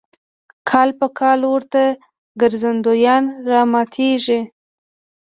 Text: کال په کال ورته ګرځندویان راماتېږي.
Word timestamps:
کال 0.69 0.89
په 0.99 1.07
کال 1.19 1.39
ورته 1.51 1.81
ګرځندویان 2.41 3.23
راماتېږي. 3.49 4.39